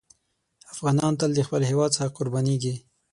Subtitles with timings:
[0.73, 2.75] افغانان تل د خپل هېواد څخه قربانېږي.